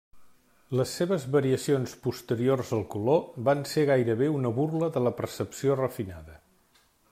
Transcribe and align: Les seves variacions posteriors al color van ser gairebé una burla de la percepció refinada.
Les 0.77 0.93
seves 0.99 1.25
variacions 1.35 1.93
posteriors 2.05 2.71
al 2.79 2.81
color 2.95 3.21
van 3.51 3.63
ser 3.73 3.85
gairebé 3.93 4.33
una 4.39 4.53
burla 4.59 4.91
de 4.99 5.07
la 5.09 5.15
percepció 5.23 5.79
refinada. 5.85 6.43